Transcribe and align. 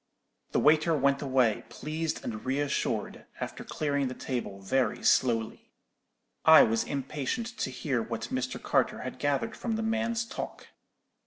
"The 0.51 0.59
waiter 0.59 0.95
went 0.97 1.21
away, 1.21 1.63
pleased 1.69 2.23
and 2.25 2.43
re 2.43 2.59
assured, 2.59 3.27
after 3.39 3.63
clearing 3.63 4.07
the 4.07 4.15
table 4.15 4.59
very 4.59 5.03
slowly. 5.03 5.69
I 6.43 6.63
was 6.63 6.83
impatient 6.83 7.45
to 7.59 7.69
hear 7.69 8.01
what 8.01 8.29
Mr. 8.33 8.59
Carter 8.59 9.01
had 9.01 9.19
gathered 9.19 9.55
from 9.55 9.75
the 9.75 9.83
man's 9.83 10.25
talk. 10.25 10.69